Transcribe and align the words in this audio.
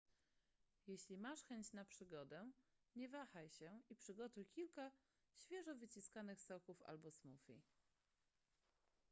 jeśli 0.87 1.17
masz 1.17 1.43
chęć 1.43 1.73
na 1.73 1.85
przygodę 1.85 2.51
nie 2.95 3.09
wahaj 3.09 3.49
się 3.49 3.79
i 3.89 3.95
przygotuj 3.95 4.45
kilka 4.45 4.91
świeżo 5.33 5.75
wyciskanych 5.75 6.41
soków 6.41 6.81
albo 6.81 7.11
smoothie 7.11 7.61